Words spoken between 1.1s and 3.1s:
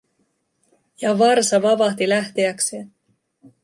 varsa vavahti lähteäkseen.